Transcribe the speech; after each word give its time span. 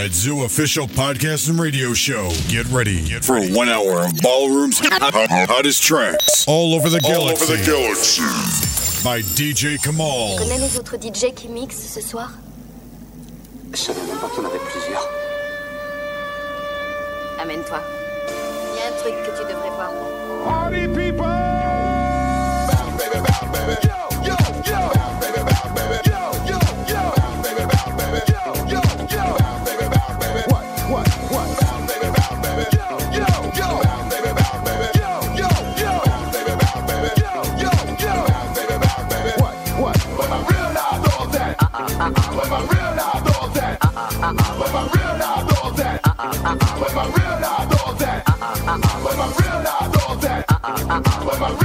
Medzu 0.00 0.46
official 0.46 0.86
podcast 0.88 1.50
and 1.50 1.60
radio 1.60 1.92
show. 1.92 2.30
Get 2.48 2.64
ready, 2.68 3.02
Get 3.06 3.22
for 3.22 3.34
ready. 3.34 3.52
one 3.52 3.68
hour 3.68 4.06
of 4.06 4.16
ballrooms 4.22 4.80
hottest 4.82 5.82
tracks 5.82 6.46
all 6.48 6.72
over 6.74 6.88
the 6.88 7.00
galaxy. 7.00 7.20
All 7.20 7.28
over 7.28 7.44
the 7.44 7.62
galaxy. 7.66 8.22
By 9.04 9.20
DJ 9.20 9.76
K-mal. 9.82 10.38
Tu 10.38 10.42
connais 10.42 10.58
les 10.58 10.78
autres 10.78 10.96
DJ 10.96 11.34
qui 11.34 11.48
mixent 11.48 11.92
ce 11.94 12.00
soir 12.00 12.32
Je 13.72 13.76
savais 13.76 14.00
même 14.00 14.16
pas 14.16 14.30
qu'il 14.30 14.42
y 14.42 14.46
en 14.46 14.48
avait 14.48 14.58
plusieurs. 14.72 15.06
Amène-toi. 17.42 17.82
Il 18.72 18.78
y 18.78 18.82
a 18.82 18.88
un 18.88 18.96
truc 19.02 19.14
que 19.26 19.38
tu 19.38 19.52
devrais 19.52 19.68
voir. 19.68 19.90
Party 20.46 20.88
people! 20.88 21.26
Bounce, 22.70 22.96
baby, 22.96 23.18
bounce, 23.20 23.52
baby. 23.52 23.86
Yo! 23.86 24.09
Where 46.30 46.94
my 46.94 47.06
real 47.06 47.40
life 47.42 47.70
does 47.70 47.98
that. 47.98 48.22
Uh-uh, 48.28 48.46
uh-uh. 48.70 49.02
Where 49.02 49.16
my 49.16 49.26
real 49.40 49.58
life 49.64 49.92
does 49.92 50.20
that. 50.22 50.44
Uh-uh, 50.48 51.00
when 51.26 51.40
my 51.40 51.59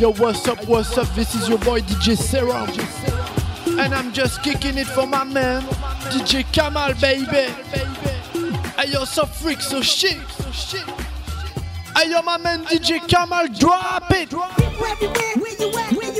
yo, 0.00 0.12
what's 0.14 0.48
up, 0.48 0.66
what's 0.66 0.96
up? 0.96 1.06
This 1.14 1.34
is 1.34 1.46
your 1.46 1.58
boy 1.58 1.80
DJ 1.80 2.16
Serum. 2.16 2.70
And 3.78 3.94
I'm 3.94 4.12
just 4.12 4.42
kicking 4.42 4.78
it 4.78 4.86
for 4.86 5.06
my 5.06 5.24
man, 5.24 5.60
DJ 6.08 6.50
K-mal, 6.52 6.94
baby. 6.94 7.52
Hey, 8.76 8.92
yo, 8.92 9.04
so 9.04 9.26
freak, 9.26 9.60
so 9.60 9.82
shit. 9.82 10.16
Hey, 11.94 12.10
yo, 12.10 12.22
my 12.22 12.38
man, 12.38 12.64
DJ 12.64 13.06
K-mal, 13.06 13.48
drop 13.48 14.10
it. 14.10 14.32
Where 14.32 14.96
you 15.02 15.08
at? 15.10 15.36
Where 15.36 16.12
you 16.14 16.19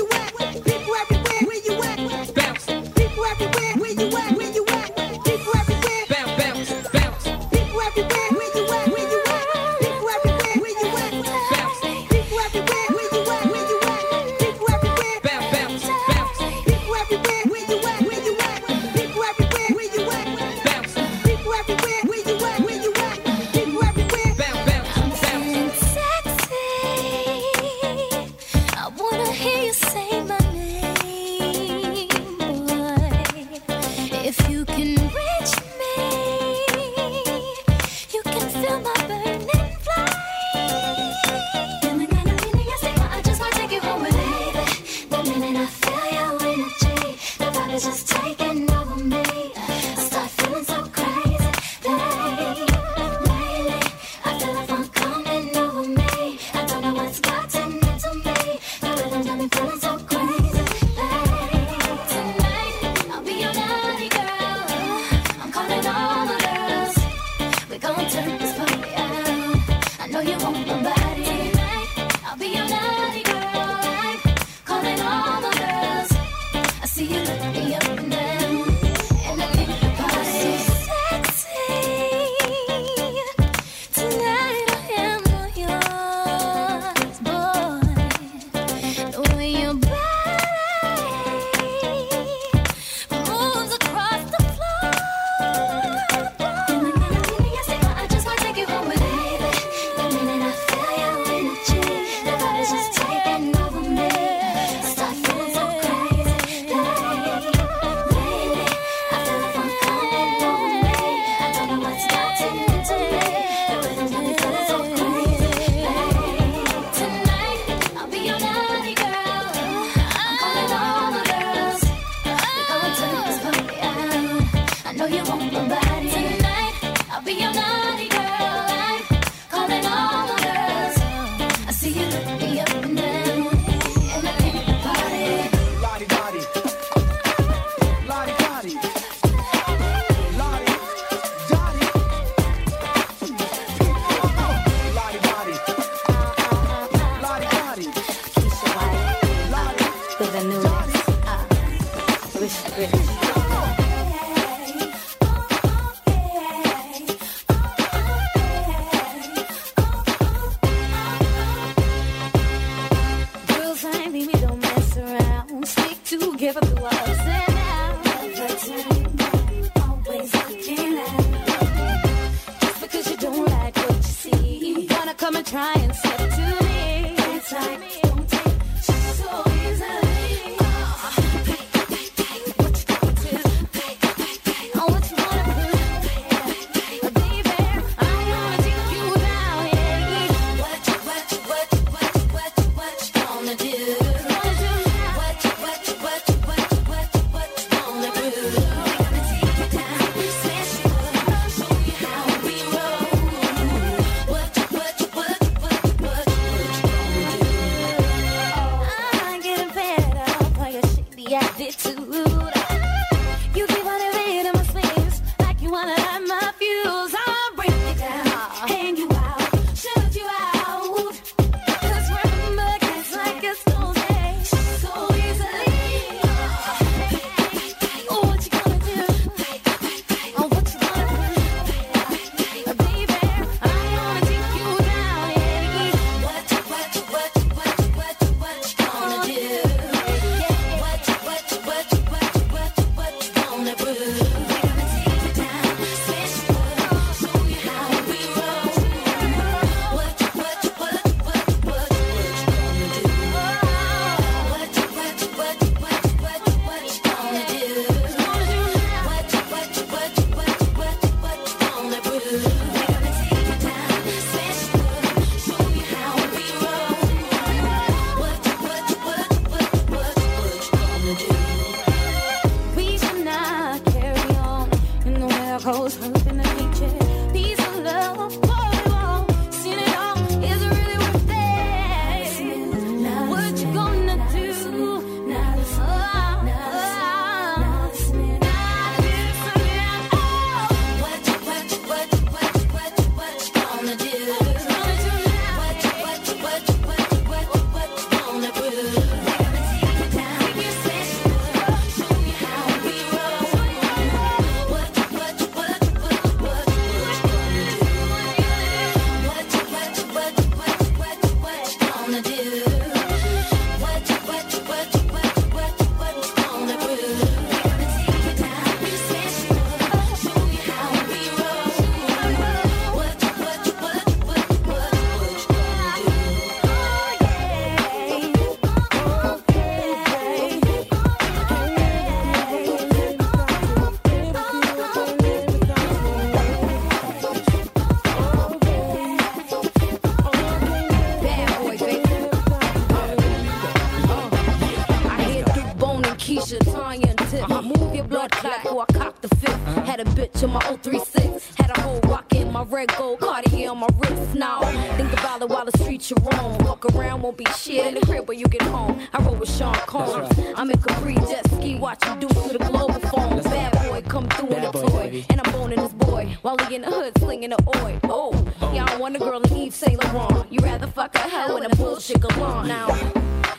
amnesia, 346.41 346.71
tie 346.71 346.95
and 346.95 347.17
tip. 347.29 347.49
Uh-huh. 347.49 347.61
Move 347.61 347.95
your 347.95 348.03
blood 348.05 348.31
clot 348.31 348.65
or 348.65 348.85
I 348.87 348.93
cop 348.93 349.21
the 349.21 349.27
5th 349.27 349.67
uh-huh. 349.67 349.81
Had 349.81 349.99
a 349.99 350.05
bitch 350.05 350.43
in 350.43 350.49
my 350.49 350.59
036. 350.59 351.55
Had 351.55 351.77
a 351.77 351.81
whole 351.81 351.99
rock 352.01 352.33
in 352.33 352.51
my 352.51 352.63
red 352.63 352.93
gold 352.97 353.19
Cartier 353.19 353.69
on 353.69 353.79
my 353.79 353.87
wrist. 353.97 354.35
Now, 354.35 354.61
think 354.97 355.13
about 355.13 355.41
it 355.41 355.49
while 355.49 355.65
the 355.65 355.77
streets 355.77 356.09
you're. 356.09 356.19
Walk 356.21 356.85
around, 356.95 357.21
won't 357.21 357.37
be 357.37 357.45
shit 357.57 357.85
in 357.85 357.95
the 357.95 358.01
crib 358.01 358.27
when 358.27 358.39
you 358.39 358.45
get 358.45 358.61
home. 358.63 358.99
I 359.13 359.21
roll 359.21 359.35
with 359.35 359.49
Sean 359.49 359.73
Combs. 359.73 360.37
Right. 360.37 360.53
I'm 360.55 360.69
in 360.71 360.81
Capri, 360.81 361.15
jet 361.15 361.49
ski, 361.51 361.75
watching 361.75 362.19
dudes 362.19 362.33
through 362.33 362.57
the 362.57 362.65
global 362.65 362.99
phone. 362.99 363.41
Bad 363.43 363.70
come 364.11 364.27
through 364.27 364.47
with 364.47 364.63
a 364.63 364.71
toy. 364.71 365.25
And 365.29 365.41
I'm 365.41 365.51
boning 365.53 365.79
this 365.79 365.93
boy 365.93 366.37
while 366.41 366.57
he 366.57 366.75
in 366.75 366.81
the 366.81 366.91
hood 366.91 367.17
slinging 367.19 367.51
the 367.51 367.57
OI. 367.75 367.97
Oh, 368.03 368.31
oh. 368.61 368.73
y'all 368.73 368.99
want 368.99 369.15
a 369.15 369.19
girl 369.19 369.41
in 369.41 369.49
Yves 369.55 369.75
Saint 369.75 370.03
Laurent. 370.03 370.51
You 370.51 370.59
rather 370.59 370.87
fuck 370.87 371.15
a 371.15 371.19
hoe 371.19 371.55
in 371.55 371.63
a 371.63 371.69
bullshit 371.77 372.19
galon. 372.19 372.67
Now, 372.67 372.89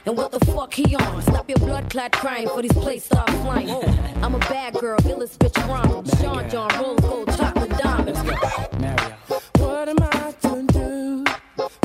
and 0.05 0.15
what 0.15 0.31
the 0.31 0.41
fuck 0.45 0.75
he 0.75 0.95
on? 0.95 1.23
Stop 1.23 1.49
your 1.49 1.59
blood 1.59 1.89
clot 1.89 2.13
crying 2.13 2.49
for 2.49 2.61
these 2.61 2.75
plates 2.75 3.07
start 3.07 3.31
flying. 3.31 3.71
Oh, 3.71 3.81
oh 3.83 4.21
I'm 4.23 4.35
a 4.35 4.39
bad 4.41 4.75
girl, 4.75 4.99
illest 4.99 5.39
bitch 5.39 5.57
around. 5.67 6.07
Sean 6.21 6.51
John, 6.51 6.71
roll 6.79 6.97
gold, 6.97 7.35
chocolate 7.35 7.71
diamonds. 7.71 8.23
Mario. 8.23 9.17
What 9.57 9.89
am 9.89 9.97
I 10.03 10.35
to 10.43 10.67
do 10.67 11.25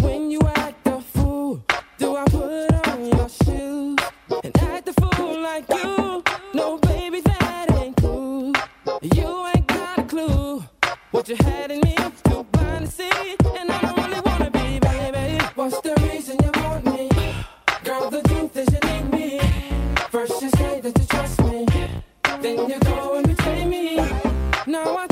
when 0.01 0.29
you 0.29 0.41
act 0.57 0.85
a 0.87 0.99
fool? 0.99 1.63
Do 1.99 2.17
I 2.17 2.25
put 2.25 2.87
on 2.87 3.05
your 3.05 3.29
shoes? 3.29 3.76
What 11.17 11.29
you 11.29 11.35
had 11.37 11.71
in 11.71 11.79
me, 11.79 11.95
I'm 11.97 12.11
blind 12.51 12.85
to 12.85 12.91
see. 12.91 13.35
And 13.57 13.71
I 13.71 13.81
don't 13.81 13.97
really 13.97 14.21
wanna 14.21 14.51
be, 14.51 14.77
baby. 14.77 15.43
What's 15.55 15.81
the 15.81 15.95
reason 16.07 16.37
you 16.43 16.51
want 16.61 16.85
me? 16.85 17.09
Girl, 17.83 18.11
the 18.11 18.21
truth 18.21 18.55
is 18.55 18.67
you 18.71 18.79
need 18.87 19.11
me. 19.11 19.39
First 20.11 20.39
you 20.43 20.51
say 20.51 20.79
that 20.79 20.95
you 20.95 21.05
trust 21.05 21.41
me. 21.41 21.65
Then 22.39 22.69
you 22.69 22.79
go 22.81 23.15
and 23.15 23.27
betray 23.35 23.65
me. 23.65 23.95
Now 24.67 24.95
I 24.95 25.07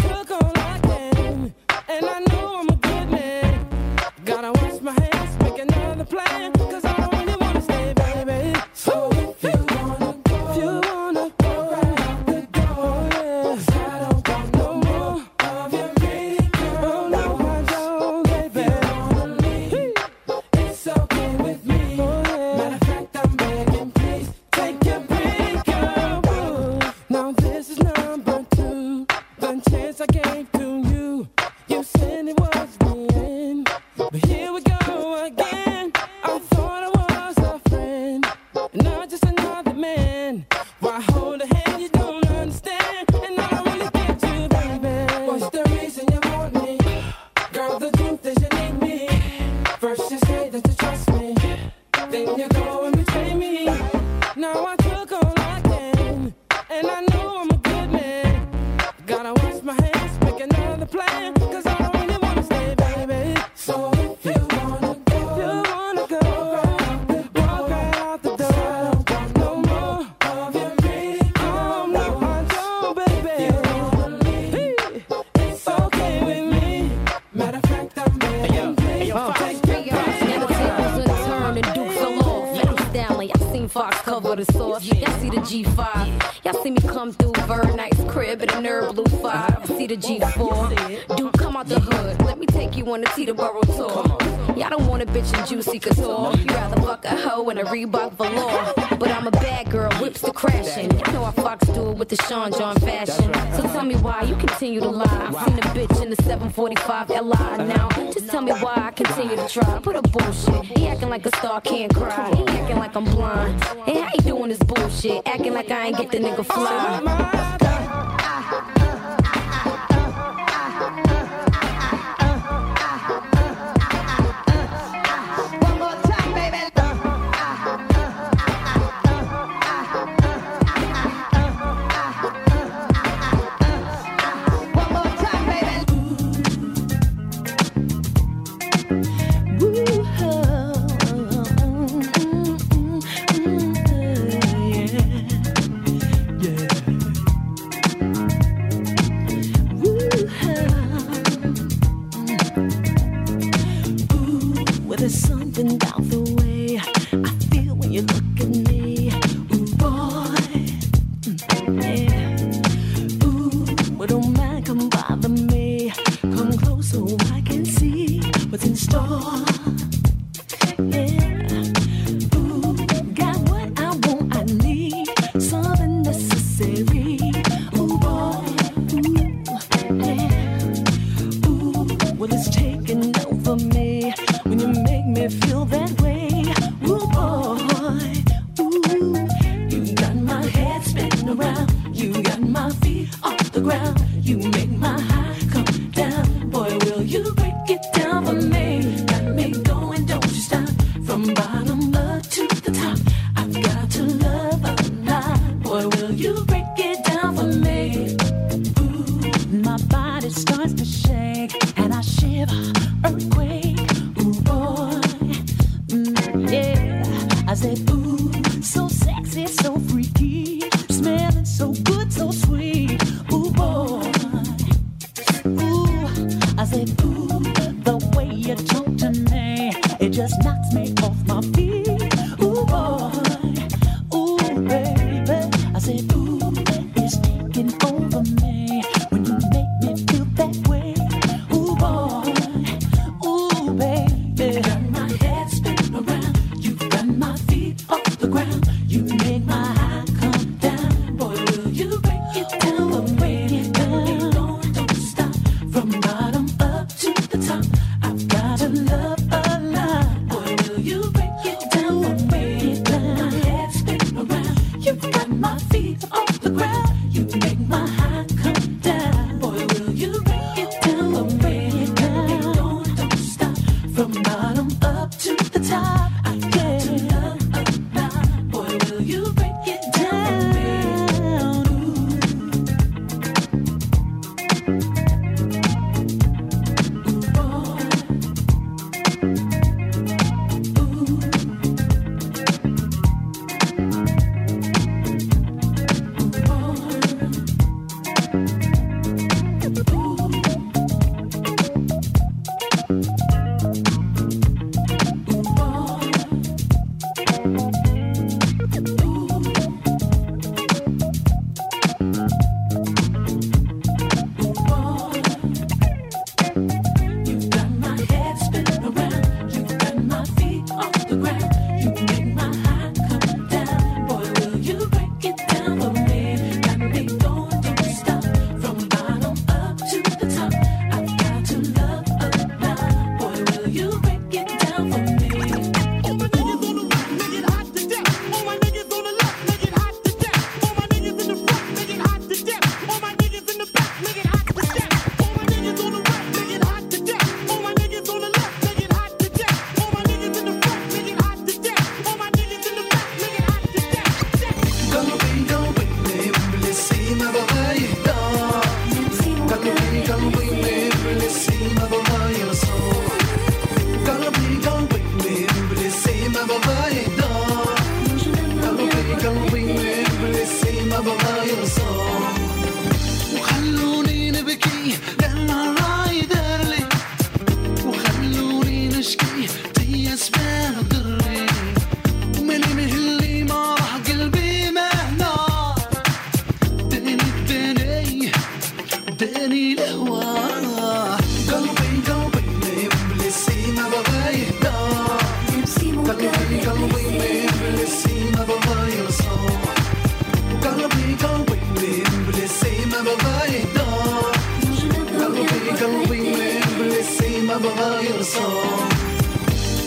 25 106.75 107.09
LI 107.09 107.67
now. 107.67 107.89
Just 108.11 108.29
tell 108.29 108.41
me 108.41 108.51
why 108.53 108.73
I 108.75 108.91
continue 108.91 109.35
to 109.35 109.47
try. 109.47 109.79
Put 109.79 109.95
a 109.95 110.01
bullshit. 110.01 110.65
He 110.77 110.87
acting 110.87 111.09
like 111.09 111.25
a 111.25 111.35
star 111.37 111.61
can't 111.61 111.93
cry. 111.93 112.33
He 112.35 112.43
acting 112.47 112.77
like 112.77 112.95
I'm 112.95 113.05
blind. 113.05 113.63
And 113.87 113.97
how 113.97 114.09
you 114.13 114.21
doing 114.21 114.49
this 114.49 114.59
bullshit? 114.59 115.21
Acting 115.25 115.53
like 115.53 115.71
I 115.71 115.87
ain't 115.87 115.97
get 115.97 116.11
the 116.11 116.19
nigga 116.19 116.45
fly. 116.45 117.64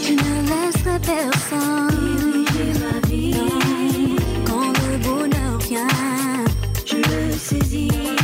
Tu 0.02 0.14
ne 0.14 0.98
personne. 1.00 2.44
Quand 4.46 4.72
le 4.72 4.98
bonheur 4.98 5.58
vient, 5.68 5.86
je 6.86 6.96
le 6.96 7.32
saisis. 7.32 8.17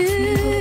you. 0.00 0.59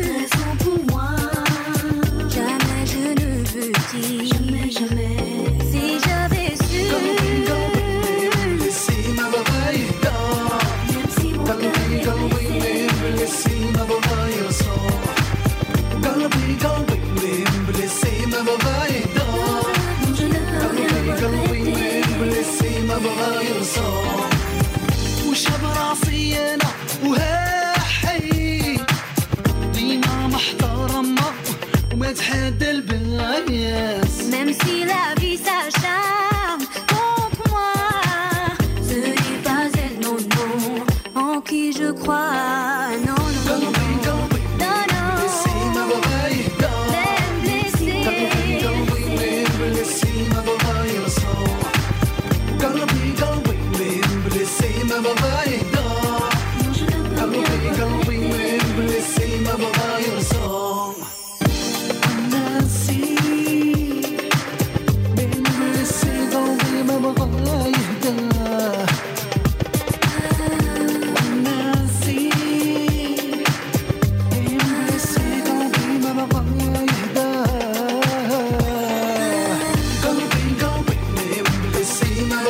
again. 33.20 34.09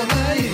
Bahia. 0.09 0.48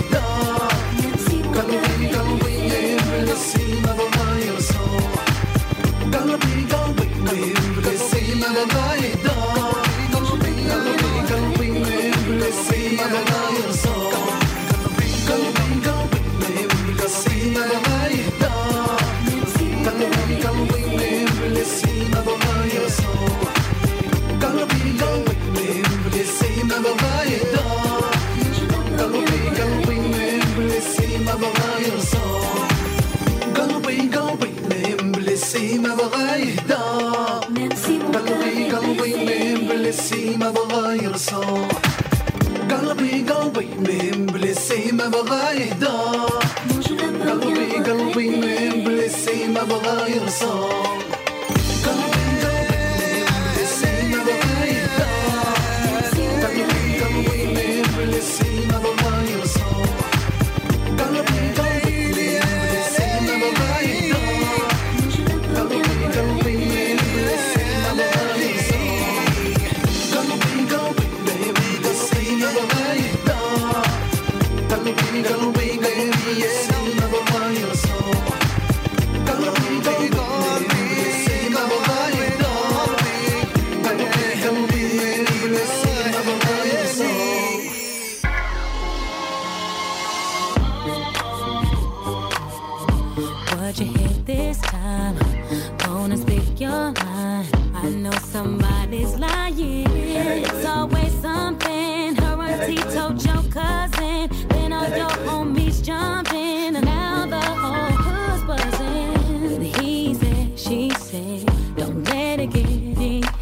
travail. 36.10 36.55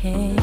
Hey. 0.03 0.42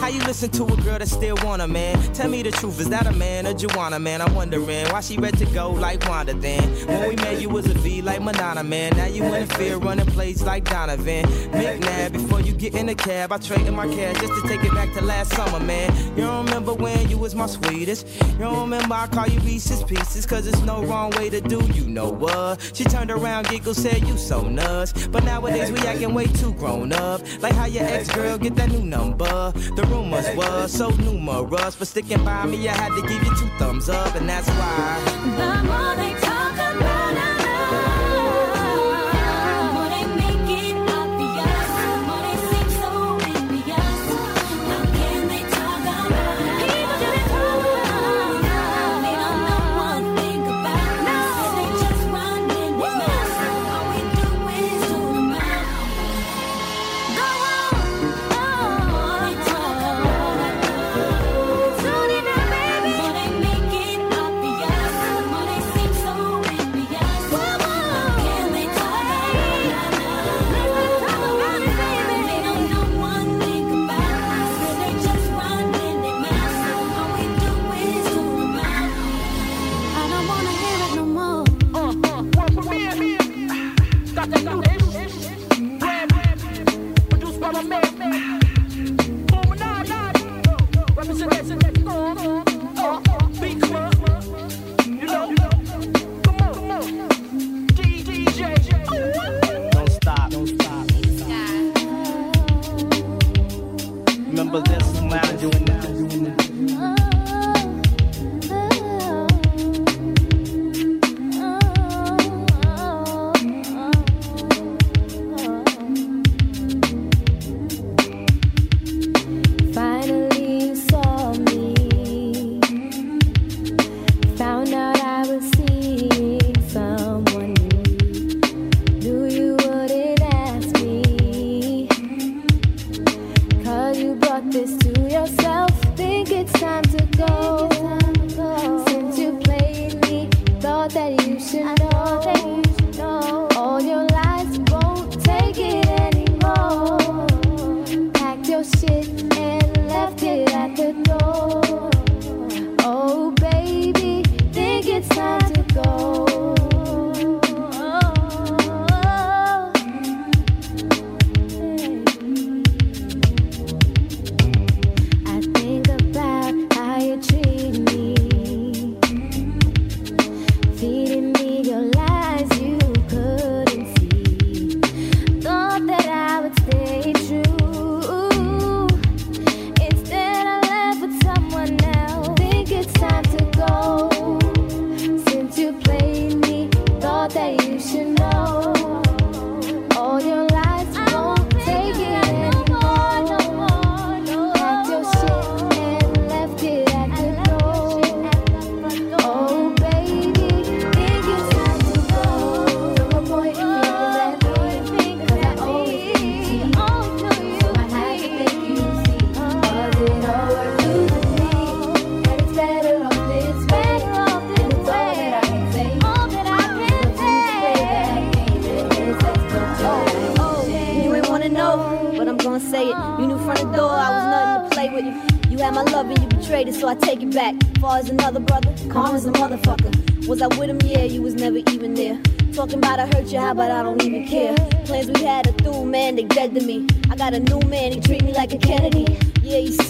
How 0.00 0.08
you 0.08 0.20
listen 0.24 0.50
to 0.50 0.64
a 0.64 0.76
girl 0.82 0.98
that 0.98 1.08
still 1.08 1.36
want 1.42 1.62
a 1.62 1.68
man? 1.68 2.00
Tell 2.14 2.28
me 2.28 2.42
the 2.42 2.50
truth, 2.50 2.80
is 2.80 2.88
that 2.90 3.06
a 3.06 3.12
man 3.12 3.46
or 3.46 3.54
Juana, 3.54 3.98
man? 3.98 4.20
I'm 4.20 4.34
wondering 4.34 4.86
why 4.88 5.00
she 5.00 5.16
ready 5.16 5.44
to 5.44 5.46
go 5.52 5.70
like 5.70 6.06
Wanda 6.08 6.34
then. 6.34 6.62
When 6.86 7.08
we 7.08 7.16
met, 7.16 7.40
you 7.40 7.48
was 7.48 7.66
a 7.66 7.74
V 7.74 8.02
like 8.02 8.22
Madonna, 8.22 8.62
man. 8.62 8.96
Now 8.96 9.06
you 9.06 9.24
in 9.34 9.46
fear, 9.46 9.76
running 9.76 10.06
plays 10.06 10.42
like 10.42 10.64
Donovan. 10.64 11.24
McNabb, 11.52 12.12
before 12.12 12.40
you 12.40 12.52
get 12.52 12.74
in 12.74 12.86
the 12.86 12.94
cab, 12.94 13.32
I 13.32 13.38
traded 13.38 13.72
my 13.72 13.86
cash 13.88 14.20
just 14.20 14.42
to 14.42 14.48
take 14.48 14.64
it 14.64 14.72
back 14.74 14.92
to 14.94 15.02
last 15.02 15.32
summer, 15.32 15.60
man. 15.60 15.94
You 16.16 16.24
don't 16.24 16.46
remember 16.46 16.74
when 16.74 17.08
you 17.08 17.18
was 17.18 17.34
my 17.34 17.46
sweetest. 17.46 18.06
You 18.32 18.38
don't 18.38 18.60
remember 18.60 18.94
I 18.94 19.06
call 19.06 19.26
you 19.26 19.40
Reese's 19.40 19.82
Pieces, 19.84 20.26
cause 20.26 20.46
it's 20.46 20.60
no 20.62 20.84
wrong 20.84 21.10
way 21.12 21.30
to 21.30 21.40
do 21.40 21.64
you 21.74 21.86
know 21.86 22.08
what. 22.08 22.60
She 22.74 22.84
turned 22.84 23.10
around, 23.10 23.48
giggled, 23.48 23.76
said, 23.76 24.06
You 24.06 24.16
so 24.16 24.42
nuts. 24.42 25.06
But 25.08 25.24
nowadays, 25.24 25.70
we 25.70 25.78
acting 25.80 26.14
way 26.14 26.26
too 26.26 26.52
grown 26.54 26.92
up. 26.92 27.20
Like 27.40 27.54
how 27.54 27.66
your 27.66 27.84
ex 27.84 28.10
girl 28.14 28.38
get 28.38 28.54
that 28.56 28.70
new 28.70 28.82
number. 28.82 29.52
The 29.76 29.83
the 29.84 29.94
rumors 29.94 30.36
was 30.36 30.72
so 30.72 30.90
numerous. 30.90 31.74
For 31.74 31.84
sticking 31.84 32.24
by 32.24 32.46
me, 32.46 32.68
I 32.68 32.72
had 32.72 32.94
to 33.00 33.02
give 33.02 33.22
you 33.22 33.36
two 33.36 33.48
thumbs 33.58 33.88
up, 33.88 34.14
and 34.16 34.28
that's 34.28 34.48
why. 34.48 35.00
The 35.36 35.62
more 35.66 35.96
they 35.96 36.23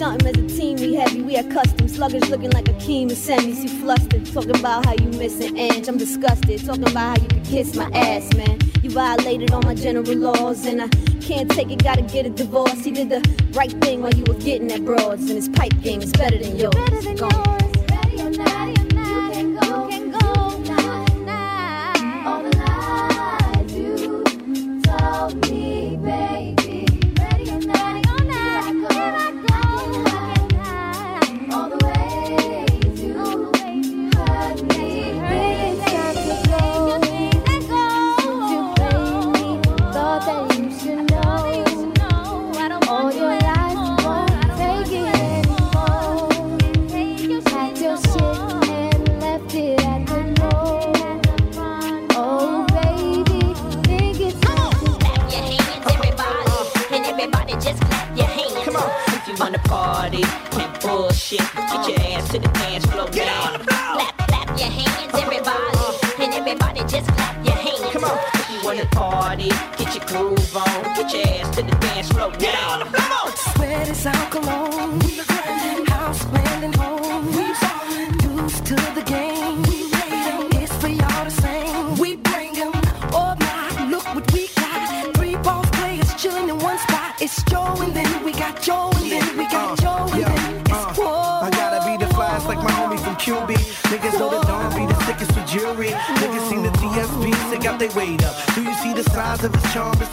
Something 0.05 0.27
as 0.27 0.53
a 0.53 0.55
team, 0.55 0.77
we 0.77 0.93
heavy, 0.93 1.23
we 1.23 1.35
accustomed. 1.35 1.89
Sluggish 1.89 2.29
looking 2.29 2.51
like 2.51 2.67
a 2.67 2.73
keem. 2.73 3.09
And 3.09 3.17
Sammy's, 3.17 3.63
you 3.63 3.69
flustered. 3.81 4.23
Talking 4.27 4.55
about 4.55 4.85
how 4.85 4.93
you 4.93 5.07
missing 5.17 5.57
Ange, 5.57 5.87
I'm 5.87 5.97
disgusted. 5.97 6.63
Talking 6.63 6.83
about 6.83 7.17
how 7.17 7.23
you 7.23 7.27
could 7.27 7.43
kiss 7.43 7.75
my 7.75 7.89
ass, 7.89 8.31
man. 8.35 8.59
You 8.83 8.91
violated 8.91 9.49
all 9.49 9.63
my 9.63 9.73
general 9.73 10.15
laws, 10.15 10.67
and 10.67 10.83
I 10.83 10.89
can't 11.21 11.49
take 11.49 11.71
it, 11.71 11.83
gotta 11.83 12.03
get 12.03 12.27
a 12.27 12.29
divorce. 12.29 12.83
He 12.83 12.91
did 12.91 13.09
the 13.09 13.49
right 13.53 13.71
thing 13.83 14.03
while 14.03 14.13
you 14.13 14.25
were 14.27 14.39
getting 14.39 14.71
at 14.71 14.85
broads, 14.85 15.23
and 15.23 15.31
his 15.31 15.49
pipe 15.49 15.73
game 15.81 16.03
is 16.03 16.11
better 16.11 16.37
than 16.37 16.55
yours. 16.55 16.75
Better 16.75 17.01
than 17.01 17.17
yours. 17.17 17.54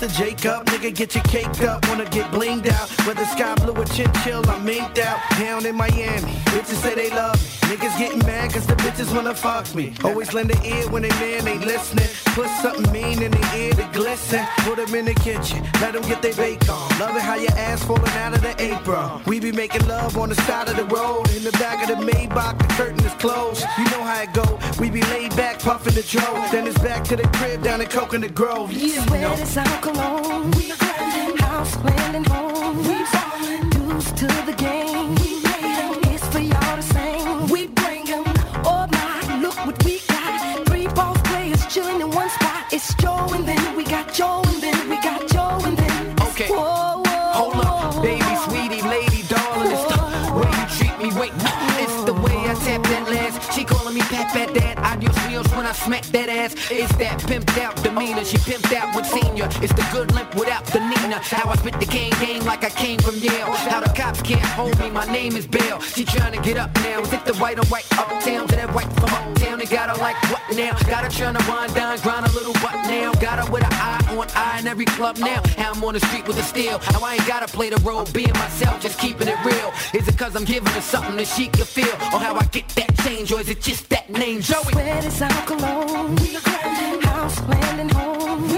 Mr. 0.03 0.19
Jacob? 0.19 0.67
Nigga, 0.67 0.93
get 0.93 1.15
your 1.15 1.23
caked 1.25 1.63
up, 1.63 1.87
wanna 1.89 2.05
get 2.07 2.29
blinged 2.33 2.69
out. 2.69 2.91
Whether 3.07 3.25
sky 3.25 3.55
blue 3.55 3.73
or 3.73 3.85
chinchill, 3.85 4.45
I'm 4.49 4.67
minked 4.67 4.99
out. 4.99 5.21
Down 5.39 5.65
in 5.65 5.77
Miami, 5.77 6.33
bitches 6.51 6.83
say 6.83 6.95
they 6.97 7.11
love 7.11 7.41
me. 7.41 7.62
Niggas 7.73 7.97
getting 7.97 8.19
mad 8.27 8.53
cause 8.53 8.67
the 8.67 8.75
bitches 8.75 9.15
wanna 9.17 9.35
fuck 9.35 9.75
me. 9.75 9.95
Always 10.05 10.35
lend 10.35 10.51
an 10.51 10.63
ear 10.63 10.87
when 10.91 11.05
they 11.05 11.09
man 11.09 11.49
ain't 11.49 11.65
listening. 11.65 12.07
Put 12.37 12.47
something 12.61 12.93
mean 12.93 13.23
in 13.23 13.31
their 13.31 13.57
ear 13.57 13.73
to 13.73 13.89
glisten. 13.95 14.45
Put 14.59 14.77
them 14.77 14.95
in 14.95 15.07
the 15.07 15.15
kitchen, 15.15 15.65
let 15.81 15.95
them 15.95 16.03
get 16.03 16.21
their 16.21 16.35
bake 16.35 16.69
on. 16.69 16.87
Love 17.01 17.17
it 17.17 17.23
how 17.23 17.37
your 17.37 17.51
ass 17.53 17.83
falling 17.83 18.13
out 18.25 18.35
of 18.35 18.43
the 18.43 18.55
apron. 18.61 19.23
We 19.25 19.41
be 19.41 19.53
making 19.53 19.89
love 19.89 20.19
on 20.19 20.29
the 20.29 20.35
side 20.45 20.69
of 20.69 20.77
the 20.77 20.85
road. 20.85 21.31
In 21.35 21.45
the 21.45 21.53
back 21.53 21.89
of 21.89 21.97
the 21.97 22.05
Maybach, 22.05 22.59
the 22.59 22.69
curtain 22.75 23.03
is 23.07 23.15
closed. 23.15 23.65
You 23.79 23.85
know 23.85 24.03
how 24.03 24.21
it 24.21 24.35
go. 24.35 24.59
We 24.79 24.91
be 24.91 25.01
laid 25.05 25.35
back, 25.35 25.59
puffing 25.59 25.95
the 25.95 26.03
dro. 26.03 26.29
Then 26.53 26.67
it's 26.67 26.79
back 26.81 27.05
to 27.05 27.17
the 27.17 27.27
crib 27.39 27.63
down 27.63 27.81
in 27.81 27.87
Coconut 27.87 28.35
Grove. 28.35 28.71
Yeah, 28.71 29.03
you 29.03 29.23
know. 29.23 29.35
Sweat 29.35 29.41
is 29.41 29.57
our 29.57 29.81
cologne. 29.81 30.53
House 31.41 31.75
landing 31.83 32.25
home. 32.25 32.83
Dues 33.71 34.13
to 34.13 34.27
the 34.27 34.55
chilling 41.73 42.03
in 42.03 42.11
one 42.11 42.29
spot. 42.29 42.71
It's 42.71 42.93
Joe 42.97 43.27
and 43.33 43.49
then 43.49 43.77
we 43.77 43.85
got 43.85 44.13
Joe 44.13 44.43
and 44.45 44.63
then 44.63 44.91
we 44.91 44.97
got 44.97 45.27
Joe 45.27 45.59
and 45.65 45.75
then 45.77 46.21
Okay. 46.21 46.49
whoa, 46.49 47.01
whoa. 47.01 47.33
Hold 47.33 47.55
up, 47.65 48.03
baby, 48.03 48.33
sweetie, 48.45 48.83
lady, 48.83 49.23
darling. 49.27 49.73
It's 49.73 49.87
the 49.89 50.33
way 50.37 50.51
you 50.53 50.67
treat 50.77 50.97
me. 51.03 51.09
Wait, 51.19 51.33
it's 51.81 52.05
the 52.05 52.13
way 52.13 52.37
I 52.51 52.55
tap 52.67 52.83
that 52.83 53.09
last. 53.09 53.53
She 53.55 53.65
calling 53.65 53.95
me 53.95 54.03
Pat 54.03 54.29
Pat 54.35 54.53
Dad. 54.53 54.77
Adios 54.81 55.17
meals 55.29 55.49
when 55.57 55.65
I 55.65 55.73
smack 55.73 56.05
that 56.17 56.29
ass. 56.29 56.53
It's 56.71 56.95
that 56.97 57.19
pimped 57.21 57.57
out 57.59 57.75
demeanor. 57.83 58.25
She 58.25 58.37
pimped 58.37 58.73
out 58.75 58.95
with 58.95 59.07
senior. 59.07 59.49
It's 59.65 59.73
the 59.73 59.87
good 59.93 60.13
limp 60.13 60.35
without 60.35 60.67
the 60.67 60.81
Nina. 60.81 61.21
How 61.21 61.49
I 61.49 61.57
spit 61.57 61.81
the 61.81 61.87
cane 61.87 62.13
game 62.21 62.45
like 62.45 62.65
I 62.65 62.71
came 62.71 62.99
from 62.99 63.17
Yale. 63.17 63.51
How 63.71 63.81
the 63.81 63.93
cops 63.95 64.21
can't 64.21 64.45
hold 64.59 64.79
me. 64.79 64.91
My 64.91 65.07
name 65.07 65.37
is 65.37 65.47
Bill. 65.47 65.81
She 65.81 66.05
trying 66.05 66.33
to 66.33 66.41
get 66.43 66.59
up 66.59 66.75
now. 66.85 67.01
Is 67.01 67.13
it 67.15 67.25
the 67.25 67.35
white 67.37 67.59
or 67.59 67.65
white 67.67 67.87
uptown 67.99 68.47
to 68.49 68.57
that 68.57 68.75
white 68.75 68.93
from 68.93 69.05
uptown? 69.05 69.42
They 69.63 69.77
got 69.77 69.91
her 69.91 70.03
like 70.03 70.17
what 70.29 70.43
now? 70.57 70.77
Got 70.89 71.05
her 71.05 71.09
trying 71.09 71.37
to 71.37 71.49
wind 71.49 71.73
down, 71.73 71.97
grind 71.99 72.27
a 72.27 72.33
little 72.33 72.53
what 72.55 72.75
now. 72.89 73.13
Got 73.13 73.39
her 73.39 73.53
with 73.53 73.63
an 73.63 73.73
eye 73.73 74.05
on 74.11 74.27
eye 74.35 74.59
in 74.59 74.67
every 74.67 74.87
club 74.87 75.19
now. 75.19 75.41
How 75.57 75.71
I'm 75.71 75.85
on 75.85 75.95
the 75.95 76.01
street 76.01 76.27
with 76.27 76.37
a 76.37 76.43
steel. 76.43 76.81
How 76.81 77.05
I 77.05 77.15
ain't 77.15 77.29
gotta 77.29 77.47
play 77.47 77.71
the 77.71 77.77
role, 77.83 78.05
being 78.13 78.33
myself, 78.33 78.83
just 78.83 78.99
keeping 78.99 79.29
it 79.29 79.37
real. 79.45 79.73
Is 79.95 80.09
it 80.09 80.19
cause 80.19 80.35
I'm 80.35 80.45
giving 80.45 80.73
her 80.73 80.81
something 80.81 81.15
that 81.15 81.29
she 81.29 81.47
can 81.47 81.65
feel? 81.65 81.95
Or 82.13 82.19
how 82.19 82.35
I 82.35 82.45
get 82.47 82.69
that 82.71 82.93
change? 83.05 83.31
Or 83.31 83.39
is 83.39 83.49
it 83.51 83.61
just 83.61 83.89
that 83.91 84.11
name, 84.11 84.41
Joey? 84.41 84.65
Sweat 84.65 85.05
is 85.05 85.23
our 85.23 85.47
cologne. 85.47 86.17
House 87.03 87.41
landing 87.47 87.91
home. 87.91 88.49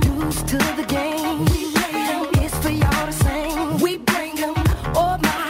Dues 0.00 0.42
to 0.42 0.58
the 0.76 0.84
game. 0.86 1.46
It's 2.44 2.54
for 2.58 2.68
y'all 2.68 3.06
to 3.06 3.12
sing. 3.14 3.78
We 3.78 3.96
bring 3.96 4.34
bring 4.36 4.44
'em. 4.44 4.54
Oh 4.94 5.16
my, 5.22 5.47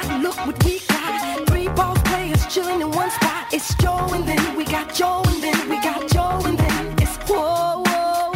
chilling 2.48 2.80
in 2.80 2.90
one 2.90 3.10
spot. 3.10 3.52
It's 3.52 3.74
Joe 3.74 4.08
and 4.12 4.26
then 4.26 4.56
we 4.56 4.64
got 4.64 4.94
Joe 4.94 5.22
and 5.26 5.42
then 5.42 5.68
we 5.68 5.76
got 5.82 6.08
Joe 6.08 6.40
and 6.46 6.58
then 6.58 6.94
it's 6.98 7.16
whoa 7.28 7.82
whoa. 7.84 8.32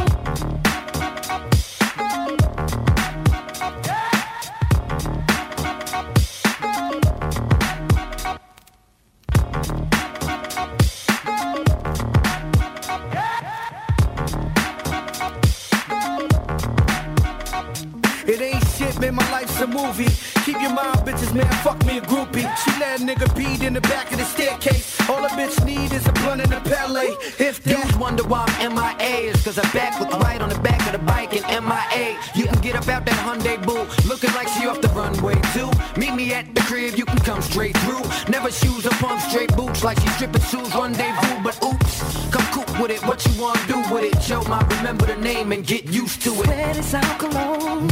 It 18.26 18.40
ain't 18.40 18.64
shit, 18.76 19.00
man, 19.00 19.14
my 19.14 19.30
life's 19.30 19.60
a 19.60 19.66
movie. 19.66 20.31
Keep 20.44 20.60
your 20.60 20.74
mind, 20.74 20.98
bitches, 21.06 21.32
man, 21.32 21.52
fuck 21.62 21.78
me 21.86 21.98
a 21.98 22.00
groupie. 22.00 22.42
She 22.64 22.70
let 22.80 23.00
a 23.00 23.04
nigga 23.04 23.32
beat 23.36 23.62
in 23.62 23.74
the 23.74 23.80
back 23.82 24.10
of 24.10 24.18
the 24.18 24.24
staircase. 24.24 24.98
All 25.08 25.24
a 25.24 25.28
bitch 25.28 25.64
need 25.64 25.92
is 25.92 26.04
a 26.08 26.12
blunt 26.12 26.42
and 26.42 26.52
a 26.52 26.60
palette. 26.60 27.14
If 27.38 27.62
Dudes 27.62 27.96
wonder 27.96 28.24
why 28.24 28.44
I'm 28.58 28.74
MIA, 28.74 29.30
is 29.30 29.44
cause 29.44 29.56
I 29.56 29.62
back 29.72 30.00
look 30.00 30.10
right 30.20 30.40
on 30.40 30.48
the 30.48 30.58
back 30.58 30.84
of 30.86 30.92
the 30.98 31.06
bike 31.06 31.32
and 31.34 31.44
MIA. 31.64 32.18
You 32.34 32.46
can 32.46 32.60
get 32.60 32.74
up 32.74 32.88
out 32.88 33.06
that 33.06 33.14
Hyundai 33.24 33.64
boo, 33.64 33.86
looking 34.08 34.32
like 34.34 34.48
she 34.48 34.66
off 34.66 34.80
the 34.80 34.88
runway 34.88 35.34
too. 35.54 35.70
Meet 35.96 36.14
me 36.14 36.32
at 36.34 36.52
the 36.56 36.60
crib, 36.62 36.96
you 36.96 37.04
can 37.04 37.18
come 37.18 37.40
straight 37.40 37.76
through. 37.78 38.02
Never 38.28 38.50
shoes 38.50 38.84
or 38.84 38.94
pump 39.02 39.20
straight 39.20 39.54
boots 39.56 39.84
like 39.84 40.00
she 40.00 40.08
stripping 40.08 40.42
shoes 40.42 40.74
rendezvous, 40.74 41.42
but 41.44 41.56
oops. 41.62 42.02
Come 42.32 42.46
cook 42.50 42.78
with 42.80 42.90
it, 42.90 43.00
what 43.06 43.24
you 43.26 43.40
wanna 43.40 43.60
do 43.68 43.78
with 43.94 44.04
it? 44.10 44.20
Joe, 44.20 44.42
my 44.48 44.60
remember 44.76 45.06
the 45.06 45.16
name 45.16 45.52
and 45.52 45.64
get 45.64 45.84
used 45.84 46.20
to 46.22 46.30
it. 46.30 46.46
Sweat 46.46 46.76
is 46.76 46.94
our 46.94 47.18
cologne. 47.18 47.88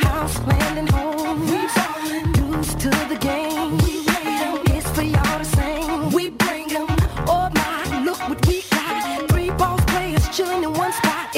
House 0.00 0.38
landing 0.46 0.86
home. 0.86 1.57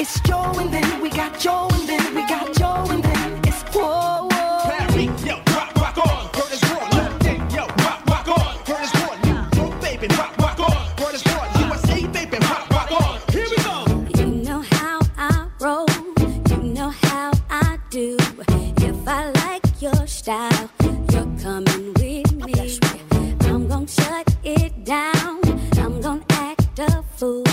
It's 0.01 0.19
Joe 0.21 0.51
and 0.57 0.73
then 0.73 0.99
we 0.99 1.11
got. 1.11 1.39
Joe 1.39 1.67
and 1.73 1.87
then 1.87 2.15
we 2.15 2.20
fool. 27.21 27.50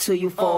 to 0.00 0.16
you 0.16 0.30
for 0.30 0.49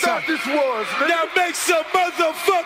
thought 0.00 0.24
this 0.26 0.44
was? 0.46 0.86
Man. 0.98 1.08
Now 1.08 1.24
make 1.36 1.54
some 1.54 1.84
motherfucker. 1.92 2.59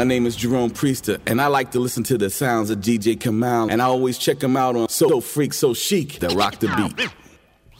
My 0.00 0.04
name 0.04 0.24
is 0.24 0.34
Jerome 0.34 0.70
Priester, 0.70 1.20
and 1.26 1.42
I 1.42 1.48
like 1.48 1.72
to 1.72 1.78
listen 1.78 2.02
to 2.04 2.16
the 2.16 2.30
sounds 2.30 2.70
of 2.70 2.78
DJ 2.78 3.20
K-mal, 3.20 3.70
and 3.70 3.82
I 3.82 3.84
always 3.84 4.16
check 4.16 4.42
him 4.42 4.56
out 4.56 4.74
on 4.74 4.88
So 4.88 5.20
Freak, 5.20 5.52
So 5.52 5.74
Chic 5.74 6.20
that 6.20 6.32
rock 6.32 6.58
the 6.58 6.68
beat. 6.96 7.10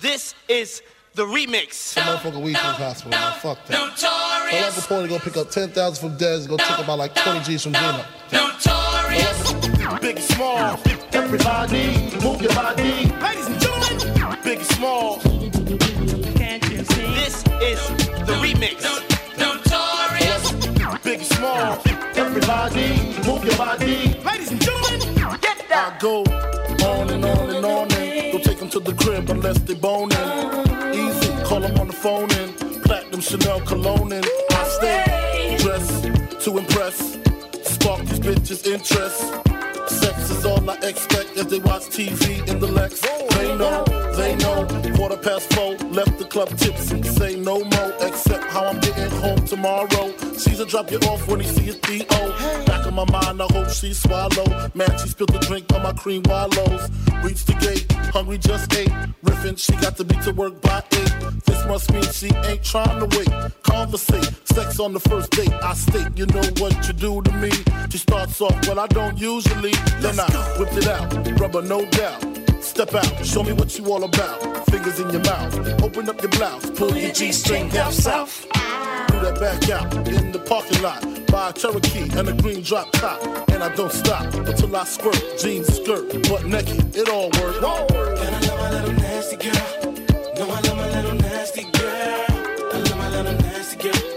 This 0.03 0.35
is 0.47 0.83
the 1.15 1.25
remix. 1.25 1.95
The 1.95 2.03
motherfucking 2.03 2.43
weed 2.43 2.59
from 2.59 2.73
the 2.73 2.73
hospital, 2.75 3.13
man. 3.13 3.33
Fuck 3.41 3.65
that. 3.69 3.97
So 3.97 4.07
like 4.07 4.77
a 4.77 4.81
point 4.83 5.05
to 5.05 5.09
go 5.09 5.19
pick 5.19 5.39
up 5.39 5.51
10,000 5.51 6.11
from 6.11 6.19
Dez, 6.19 6.47
go 6.47 6.59
take 6.59 6.79
about 6.79 6.99
like 6.99 7.15
20 7.15 7.41
G's 7.41 7.63
from 7.63 7.73
Gina. 7.73 8.07
Big 10.03 10.19
small, 10.19 10.79
everybody, 11.15 12.11
move 12.23 12.43
your 12.43 12.53
body. 12.53 13.07
Ladies 13.19 13.47
and 13.47 13.59
gentlemen, 13.59 14.39
big 14.45 14.61
small. 14.61 15.17
This 17.17 17.43
is 17.63 17.89
the 18.27 18.37
remix. 18.43 18.85
Notorious. 19.39 20.53
Big 21.03 21.23
small, 21.23 21.79
everybody, 22.51 23.29
move 23.29 23.45
your 23.45 23.57
body. 23.57 24.15
Ladies 24.25 24.51
and 24.51 24.61
gentlemen, 24.61 25.15
get 25.41 25.67
I 25.71 25.97
go 26.01 26.23
on 26.23 27.11
and 27.11 27.25
on 27.25 27.51
and 27.51 27.65
on 27.65 27.93
and 27.93 28.33
don't 28.33 28.45
take 28.45 28.59
them 28.59 28.69
to 28.71 28.81
the 28.81 28.93
crib 28.95 29.31
unless 29.31 29.59
they 29.61 29.75
boning. 29.75 30.19
Easy, 30.93 31.33
call 31.45 31.61
them 31.61 31.79
on 31.79 31.87
the 31.87 31.93
phone 31.93 32.31
and 32.33 32.83
platinum 32.83 33.21
Chanel 33.21 33.61
cologne 33.61 34.13
and 34.13 34.27
I 34.51 34.65
stay 34.65 35.57
dressed 35.59 36.05
to 36.45 36.59
impress, 36.59 37.19
spark 37.63 38.01
these 38.07 38.21
bitches' 38.21 38.67
interest. 38.67 39.21
Sex 39.89 40.31
is 40.31 40.45
all 40.45 40.69
I 40.69 40.77
expect 40.83 41.37
as 41.37 41.47
they 41.47 41.59
watch 41.59 41.83
TV 41.83 42.47
in 42.49 42.59
the 42.59 42.67
Lex. 42.67 43.01
They 43.01 43.57
know, 43.57 43.85
they 44.17 44.37
know. 44.37 44.67
Quarter 44.97 45.19
past 45.19 45.53
four, 45.55 45.77
left 45.91 46.19
the 46.19 46.25
club 46.25 46.49
tipsy. 46.57 47.03
Say 47.03 47.37
no 47.37 47.65
more, 47.65 47.93
except 48.01 48.45
how 48.45 48.67
I'm 48.67 48.81
getting 48.81 49.11
home 49.21 49.45
tomorrow. 49.47 50.30
Caesar 50.41 50.65
drop 50.65 50.91
you 50.91 50.99
off 51.01 51.29
when 51.29 51.41
he 51.41 51.47
see 51.47 51.65
his 51.65 51.77
P.O. 51.77 52.65
Back 52.65 52.87
in 52.87 52.95
my 52.95 53.05
mind, 53.11 53.43
I 53.43 53.47
hope 53.51 53.69
she 53.69 53.93
swallow. 53.93 54.71
Man, 54.75 54.91
she 54.99 55.09
spilled 55.09 55.35
the 55.35 55.39
drink 55.41 55.71
on 55.75 55.83
my 55.83 55.93
cream 55.93 56.23
wallows. 56.25 56.89
Reached 57.23 57.47
the 57.47 57.53
gate, 57.61 57.93
hungry 58.11 58.39
just 58.39 58.73
ate. 58.75 58.89
Riffin', 59.23 59.59
she 59.59 59.73
got 59.83 59.99
to 59.99 60.05
be 60.05 60.15
to 60.23 60.33
work 60.33 60.59
by 60.63 60.83
eight. 60.93 61.13
This 61.45 61.67
must 61.67 61.93
mean 61.93 62.05
she 62.05 62.31
ain't 62.49 62.65
trying 62.65 63.01
to 63.01 63.19
wait. 63.19 63.29
Conversate, 63.63 64.33
sex 64.49 64.81
on 64.81 64.95
the 64.95 65.01
first 65.01 65.31
date. 65.33 65.53
I 65.53 65.75
state, 65.75 66.17
you 66.17 66.25
know 66.25 66.43
what 66.59 66.89
you 66.89 66.95
do 66.95 67.21
to 67.21 67.33
me. 67.33 67.51
She 67.91 67.99
starts 67.99 68.41
off, 68.41 68.67
well, 68.67 68.81
I 68.81 68.87
don't 68.87 69.19
usually. 69.19 69.73
Then 70.01 70.19
I 70.19 70.27
whipped 70.59 70.77
it 70.79 70.89
out, 70.89 71.39
rubber, 71.39 71.61
no 71.61 71.85
doubt. 71.91 72.25
Step 72.63 72.95
out, 72.95 73.27
show 73.27 73.43
me 73.43 73.53
what 73.53 73.77
you 73.77 73.85
all 73.93 74.05
about. 74.05 74.67
Fingers 74.71 75.01
in 75.01 75.11
your 75.11 75.23
mouth, 75.23 75.83
open 75.83 76.09
up 76.09 76.21
your 76.23 76.31
blouse, 76.31 76.71
pull 76.71 76.97
your 76.97 77.13
G 77.13 77.31
string 77.31 77.69
down 77.69 77.93
south. 77.93 78.50
Do 79.11 79.21
that 79.21 79.41
back 79.41 79.69
out 79.71 80.09
in 80.09 80.33
the 80.33 80.39
parking 80.39 80.83
lot. 80.83 81.01
Buy 81.27 81.51
a 81.51 81.53
Cherokee 81.53 82.09
and 82.19 82.29
a 82.29 82.33
green 82.33 82.63
drop 82.63 82.91
top. 82.93 83.23
And 83.51 83.63
I 83.63 83.75
don't 83.75 83.93
stop 83.93 84.33
until 84.35 84.75
I 84.75 84.85
squirt. 84.85 85.21
Jeans, 85.39 85.67
skirt, 85.67 86.29
butt 86.29 86.45
naked, 86.45 86.97
it 86.97 87.09
all 87.09 87.31
works. 87.41 87.59
And 87.59 88.35
I 88.35 88.41
love 88.49 88.59
my 88.59 88.71
little 88.71 88.95
nasty 88.95 89.37
girl. 89.37 89.95
No, 90.37 90.51
I 90.51 90.61
love 90.61 90.77
my 90.77 90.91
little 90.91 91.15
nasty 91.15 91.63
girl. 91.63 92.25
I 92.73 92.79
love 92.79 92.99
my 92.99 93.09
little 93.11 93.35
nasty 93.35 93.77
girl. 93.89 94.10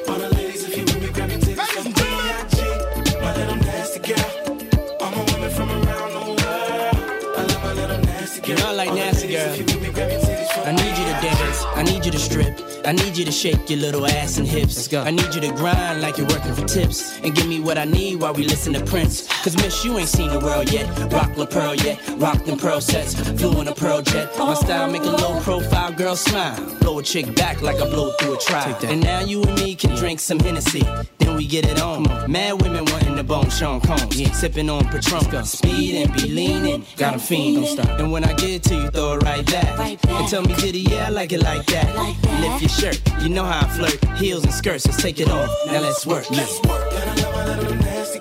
I 12.85 12.91
need 12.91 13.17
you 13.17 13.23
to 13.23 13.31
shake 13.31 13.69
your 13.69 13.79
little 13.79 14.05
ass 14.05 14.37
and 14.37 14.47
hips. 14.47 14.75
Let's 14.75 14.87
go. 14.87 15.01
I 15.01 15.11
need 15.11 15.33
you 15.33 15.41
to 15.41 15.51
grind 15.53 16.01
like 16.01 16.17
you're 16.17 16.27
working 16.27 16.53
for 16.53 16.65
tips. 16.65 17.17
And 17.19 17.33
give 17.33 17.47
me 17.47 17.59
what 17.59 17.77
I 17.77 17.85
need 17.85 18.21
while 18.21 18.33
we 18.33 18.43
listen 18.43 18.73
to 18.73 18.83
Prince. 18.83 19.27
Cause 19.43 19.55
miss, 19.55 19.85
you 19.85 19.97
ain't 19.97 20.09
seen 20.09 20.29
the 20.29 20.39
world 20.39 20.71
yet. 20.71 20.85
Rock 21.11 21.37
La 21.37 21.45
Pearl 21.45 21.75
yet. 21.75 21.99
Rock 22.17 22.43
them 22.43 22.57
pearl 22.57 22.81
sets. 22.81 23.13
Flew 23.39 23.61
in 23.61 23.67
a 23.67 23.73
pearl 23.73 24.01
jet. 24.01 24.29
My 24.37 24.51
oh. 24.51 24.53
style 24.53 24.91
make 24.91 25.03
a 25.03 25.11
low 25.11 25.39
profile 25.41 25.93
girl 25.93 26.15
smile. 26.15 26.59
Blow 26.79 26.99
a 26.99 27.03
chick 27.03 27.33
back 27.35 27.61
like 27.61 27.77
I 27.77 27.89
blow 27.89 28.11
through 28.19 28.35
a 28.35 28.39
trial. 28.39 28.77
And 28.83 29.01
now 29.01 29.21
you 29.21 29.43
and 29.43 29.55
me 29.55 29.75
can 29.75 29.95
drink 29.95 30.19
some 30.19 30.39
Hennessy. 30.39 30.83
Then 31.19 31.37
we 31.37 31.47
get 31.47 31.65
it 31.65 31.81
on. 31.81 32.03
Mad 32.29 32.61
women 32.61 32.85
wanting 32.85 33.15
the 33.15 33.23
bone 33.23 33.49
Sean 33.49 33.79
Combs. 33.79 34.37
Sipping 34.37 34.69
on 34.69 34.85
Patron. 34.89 35.45
Speed 35.45 35.95
and 35.95 36.13
be 36.13 36.33
don't 37.03 37.65
stop. 37.65 37.99
And 37.99 38.11
when 38.11 38.23
I 38.23 38.33
get 38.33 38.63
to 38.63 38.75
you, 38.75 38.89
throw 38.89 39.13
it 39.13 39.23
right 39.23 39.45
back. 39.45 39.79
And 40.07 40.27
tell 40.27 40.41
me, 40.41 40.53
did 40.55 40.73
Diddy, 40.73 40.79
yeah, 40.79 41.07
I 41.07 41.09
like 41.09 41.31
it 41.31 41.41
like 41.41 41.65
that. 41.67 41.95
Lift 42.41 42.61
your 42.61 42.69
shirt. 42.73 43.01
You 43.21 43.29
know 43.29 43.43
how 43.43 43.65
I 43.65 43.69
flirt. 43.69 44.03
Heels 44.17 44.43
and 44.43 44.53
skirts, 44.53 44.85
let's 44.85 45.01
take 45.01 45.19
it 45.19 45.29
off. 45.29 45.49
Now 45.67 45.81
let's 45.81 46.05
work. 46.05 46.25
Yeah. 46.31 46.45
Nasty 47.81 48.19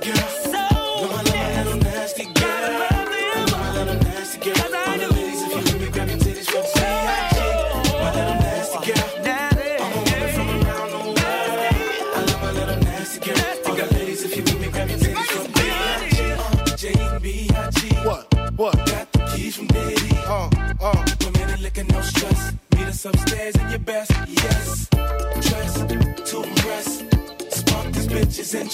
Okay, 28.54 28.68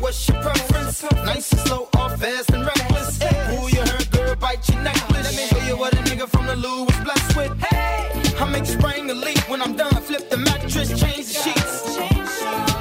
what's 0.00 0.28
your 0.28 0.42
preference? 0.42 1.04
Nice 1.24 1.52
and 1.52 1.60
slow, 1.60 1.88
or 1.96 2.10
fast 2.16 2.50
and 2.50 2.66
reckless? 2.66 3.18
Girl, 4.10 4.34
bite 4.34 4.68
your 4.68 4.82
necklace. 4.82 5.22
Let 5.22 5.36
me 5.36 5.46
show 5.46 5.64
you 5.68 5.76
what 5.76 5.94
a 5.94 5.98
nigga 5.98 6.28
from 6.28 6.46
the 6.46 6.56
was 6.56 6.96
blessed 7.04 7.36
with. 7.36 7.56
Hey, 7.60 8.10
I 8.40 8.50
make 8.50 8.66
spring 8.66 9.06
when 9.46 9.62
I'm 9.62 9.76
done. 9.76 10.02
Flip 10.02 10.28
the 10.28 10.38
mattress, 10.38 10.88
change 11.00 11.28
the 11.28 11.34
sheets. 11.34 11.96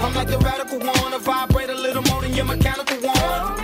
I'm 0.02 0.16
like 0.16 0.28
the 0.28 0.40
radical 0.40 0.80
one, 0.80 1.14
I 1.14 1.20
vibrate 1.20 1.70
a 1.70 1.76
little 1.76 2.02
more 2.02 2.24
than 2.24 2.34
your 2.34 2.46
mechanical 2.46 2.98
one. 2.98 3.59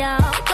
y'all. 0.00 0.49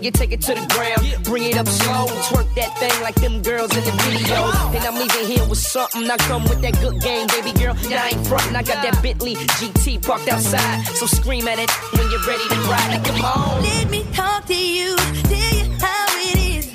you 0.00 0.10
take 0.10 0.32
it 0.32 0.40
to 0.42 0.54
the 0.54 0.66
ground. 0.72 1.24
Bring 1.24 1.44
it 1.44 1.56
up 1.56 1.68
slow, 1.68 2.06
twerk 2.28 2.48
that 2.54 2.72
thing 2.78 3.02
like 3.02 3.14
them 3.16 3.42
girls 3.42 3.76
in 3.76 3.84
the 3.84 3.92
video. 4.08 4.48
And 4.72 4.82
I'm 4.84 4.96
leaving 4.96 5.26
here 5.26 5.46
with 5.46 5.58
something. 5.58 6.10
I 6.10 6.16
come 6.28 6.44
with 6.44 6.62
that 6.62 6.80
good 6.80 7.00
game, 7.00 7.26
baby 7.28 7.52
girl. 7.58 7.74
Now 7.90 8.04
I 8.04 8.08
ain't 8.08 8.26
frontin'. 8.26 8.56
I 8.56 8.62
got 8.62 8.82
that 8.82 9.02
Bentley 9.02 9.34
GT 9.34 10.00
parked 10.02 10.28
outside. 10.28 10.86
So 10.96 11.06
scream 11.06 11.46
at 11.46 11.58
it 11.58 11.70
when 11.92 12.10
you're 12.10 12.24
ready 12.24 12.46
to 12.48 12.58
ride. 12.72 12.88
Like, 12.88 13.04
come 13.04 13.20
on. 13.24 13.62
Let 13.62 13.90
me 13.90 14.04
talk 14.12 14.46
to 14.46 14.56
you, 14.56 14.96
tell 15.28 15.54
you 15.58 15.66
how 15.78 16.06
it 16.30 16.36
is. 16.56 16.66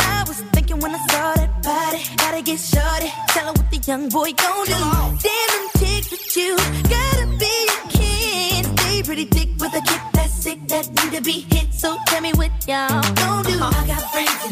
I 0.00 0.24
was 0.26 0.40
thinking 0.52 0.80
when 0.80 0.94
I 0.94 0.98
saw 1.08 1.34
that 1.34 1.62
body, 1.62 2.02
gotta 2.16 2.42
get 2.42 2.58
shorty. 2.58 3.10
Tell 3.28 3.46
her 3.46 3.52
what 3.52 3.70
the 3.70 3.78
young 3.86 4.08
boy 4.08 4.32
gon' 4.32 4.66
do. 4.66 4.72
Damn 5.22 5.63
that 10.74 10.88
need 10.90 11.16
to 11.16 11.22
be 11.22 11.46
hit. 11.54 11.72
So 11.72 11.96
tell 12.06 12.20
me 12.20 12.32
what 12.32 12.50
y'all 12.66 13.00
gon' 13.14 13.44
do. 13.44 13.54
Uh-huh. 13.54 13.82
I 13.82 13.86
got 13.86 14.02
friends 14.10 14.43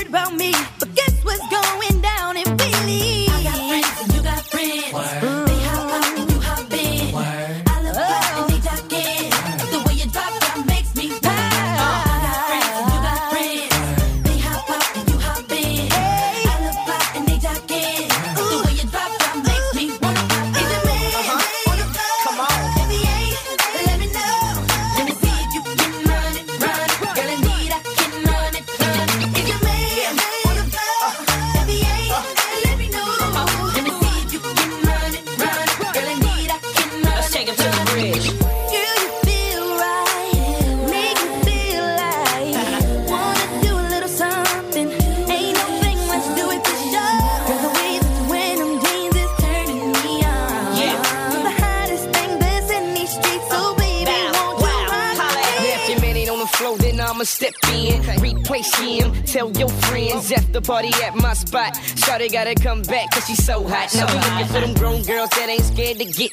heard 0.00 0.08
about 0.08 0.34
me, 0.34 0.52
but 0.78 0.94
guess 0.94 1.24
what's 1.24 1.46
going 1.48 2.00
down? 2.00 2.36
In 2.36 2.69
after 60.60 60.72
party 60.72 60.90
at 61.02 61.14
my 61.16 61.34
spot. 61.34 61.74
Shawty 61.74 62.30
gotta 62.32 62.54
come 62.54 62.82
back 62.82 63.10
cause 63.10 63.26
she's 63.26 63.44
so 63.44 63.66
hot. 63.66 63.94
Now 63.94 64.06
we 64.06 64.14
looking 64.14 64.46
for 64.46 64.60
them 64.60 64.74
grown 64.74 65.02
girls 65.02 65.30
that 65.30 65.48
ain't 65.48 65.62
scared 65.62 65.98
to 65.98 66.04
get 66.04 66.29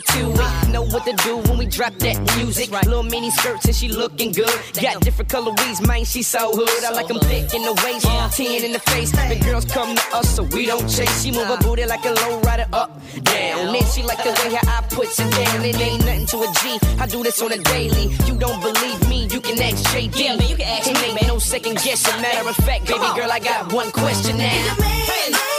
what 0.98 1.06
to 1.06 1.24
do 1.24 1.38
when 1.50 1.58
we 1.60 1.66
drop 1.66 1.94
that 2.00 2.18
music. 2.38 2.72
Right. 2.72 2.86
Little 2.86 3.04
mini 3.04 3.30
skirts 3.32 3.66
and 3.66 3.76
she 3.76 3.88
looking 3.88 4.32
good. 4.32 4.50
Got 4.82 5.02
different 5.02 5.30
color 5.30 5.52
weeds, 5.60 5.82
man, 5.86 6.04
she 6.06 6.24
so 6.24 6.52
hood. 6.52 6.70
I 6.84 6.92
like 6.92 7.08
them 7.08 7.20
thick 7.20 7.54
in 7.54 7.62
the 7.62 7.74
waist, 7.86 8.06
uh. 8.08 8.30
10 8.30 8.64
in 8.64 8.72
the 8.72 8.80
face. 8.80 9.12
The 9.12 9.40
girls 9.44 9.66
come 9.66 9.96
to 9.96 10.04
us 10.18 10.36
so 10.36 10.44
we 10.44 10.66
don't 10.66 10.88
chase. 10.90 11.24
She 11.24 11.32
move 11.32 11.48
her 11.48 11.58
booty 11.58 11.86
like 11.86 12.04
a 12.06 12.14
low 12.14 12.40
rider 12.42 12.68
up, 12.74 12.90
down. 13.24 13.74
Then 13.74 13.86
she 13.94 14.02
like 14.04 14.24
the 14.24 14.32
way 14.42 14.56
how 14.56 14.80
I 14.80 14.82
put 14.90 15.08
it 15.08 15.18
down. 15.18 15.66
It 15.66 15.80
ain't 15.80 16.04
nothing 16.06 16.26
to 16.28 16.38
a 16.38 16.50
G. 16.62 16.80
I 17.00 17.06
do 17.06 17.22
this 17.24 17.42
on 17.42 17.52
a 17.52 17.58
daily. 17.58 18.08
You 18.26 18.36
don't 18.38 18.60
believe 18.62 19.08
me, 19.08 19.28
you 19.28 19.40
can 19.40 19.62
ask 19.62 19.78
JD. 19.94 20.18
Yeah, 20.18 20.36
man, 20.36 20.48
you 20.50 20.56
can 20.58 20.68
ask 20.68 20.90
It 20.90 20.94
me, 20.96 21.06
ain't 21.10 21.22
man. 21.22 21.28
no 21.28 21.38
second 21.40 21.76
guessing. 21.84 22.22
Matter 22.22 22.50
of 22.50 22.56
fact, 22.56 22.88
baby 22.88 23.08
girl, 23.16 23.32
I 23.32 23.40
got 23.40 23.72
one 23.72 23.92
question 23.92 24.38
now. 24.38 25.57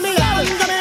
Dame 0.00 0.14
la, 0.14 0.44
me 0.44 0.66
la. 0.68 0.77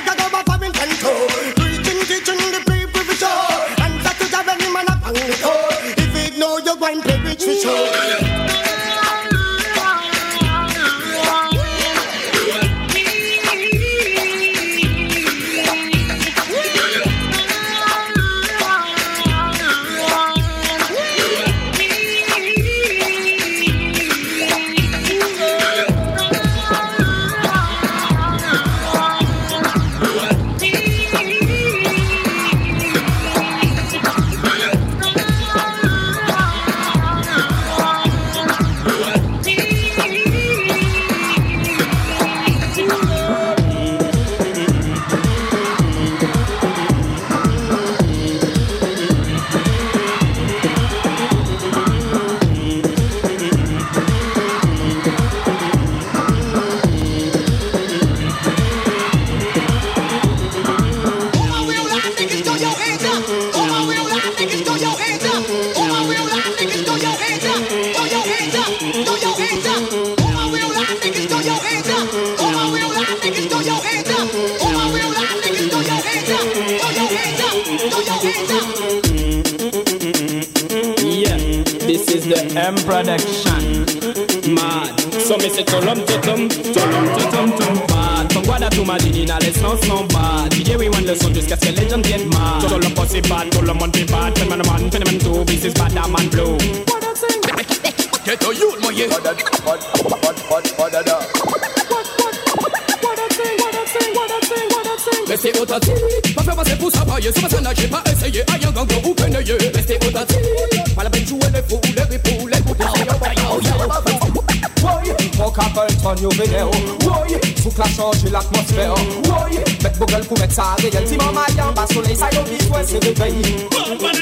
Mon 115.58 115.64
Capleton, 115.64 116.16
yo 116.22 116.30
Woy, 116.30 117.40
sous 117.62 117.72
la 117.78 117.86
changer 117.86 118.30
l'atmosphère 118.30 118.94
Woy, 119.26 119.58
mettre 119.82 119.98
Google 120.00 120.26
pour 120.28 120.40
mettre 120.40 120.54
ça 120.54 120.76
réel 120.78 121.08
Si 121.08 121.18
maman 121.18 121.42
y 121.56 121.62
en 121.62 121.74
bas 121.74 121.88
soleil, 121.92 122.16
ça 122.16 122.30
y 122.32 122.36
est, 122.36 122.70
ouais, 122.70 122.84
c'est 122.86 123.04
réveillé 123.04 123.68
Bad 123.72 124.00
man. 124.02 124.16